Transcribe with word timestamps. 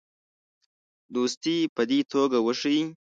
دوستي 1.15 1.55
په 1.75 1.81
دې 1.89 1.99
توګه 2.11 2.37
وښیي. 2.41 2.83